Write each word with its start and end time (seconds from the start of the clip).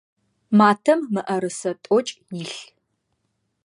Матэм 0.57 0.99
мыӏэрысэ 1.13 1.71
тӏокӏ 1.83 2.11
илъ. 2.41 2.59